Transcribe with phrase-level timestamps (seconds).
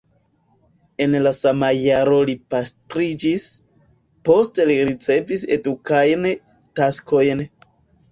[1.03, 3.45] En la sama jaro li pastriĝis,
[4.29, 6.27] poste li ricevis edukajn
[6.81, 7.45] taskojn.